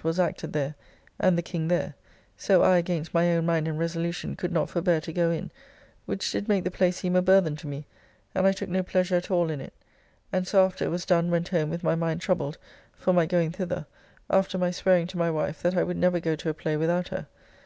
[0.02, 0.74] ]was acted there,
[1.18, 1.94] and the King there;
[2.34, 5.50] so I, against my own mind and resolution, could not forbear to go in,
[6.06, 7.84] which did make the play seem a burthen to me,
[8.34, 9.74] and I took no pleasure at all in it;
[10.32, 12.56] and so after it was done went home with my mind troubled
[12.94, 13.84] for my going thither,
[14.30, 17.08] after my swearing to my wife that I would never go to a play without
[17.08, 17.26] her.